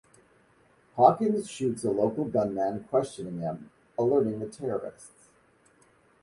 [0.95, 3.69] Hawkins shoots a local gunman questioning him,
[3.99, 5.29] alerting the terrorists.